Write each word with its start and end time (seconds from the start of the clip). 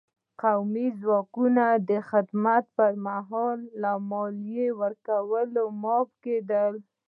قومي 0.41 0.87
ځواکونه 1.01 1.65
د 1.89 1.91
خدمت 2.09 2.63
په 2.77 2.85
مهال 3.07 3.59
له 3.81 3.91
مالیې 4.09 4.67
ورکولو 4.81 5.63
معاف 5.81 6.09
کېدل. 6.23 6.73